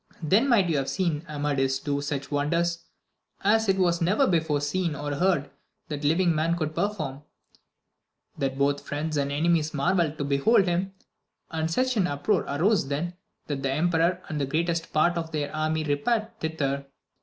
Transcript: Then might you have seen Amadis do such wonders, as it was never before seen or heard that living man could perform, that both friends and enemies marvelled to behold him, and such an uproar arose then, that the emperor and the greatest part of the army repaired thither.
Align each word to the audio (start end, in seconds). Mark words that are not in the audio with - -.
Then 0.23 0.47
might 0.49 0.67
you 0.67 0.77
have 0.77 0.89
seen 0.89 1.23
Amadis 1.29 1.77
do 1.77 2.01
such 2.01 2.31
wonders, 2.31 2.85
as 3.43 3.69
it 3.69 3.77
was 3.77 4.01
never 4.01 4.25
before 4.25 4.59
seen 4.59 4.95
or 4.95 5.13
heard 5.13 5.51
that 5.89 6.03
living 6.03 6.33
man 6.33 6.57
could 6.57 6.73
perform, 6.73 7.21
that 8.35 8.57
both 8.57 8.81
friends 8.81 9.15
and 9.15 9.31
enemies 9.31 9.75
marvelled 9.75 10.17
to 10.17 10.23
behold 10.23 10.65
him, 10.65 10.95
and 11.51 11.69
such 11.69 11.97
an 11.97 12.07
uproar 12.07 12.41
arose 12.47 12.87
then, 12.87 13.13
that 13.45 13.61
the 13.61 13.71
emperor 13.71 14.23
and 14.27 14.41
the 14.41 14.47
greatest 14.47 14.91
part 14.91 15.19
of 15.19 15.31
the 15.31 15.55
army 15.55 15.83
repaired 15.83 16.29
thither. 16.39 16.87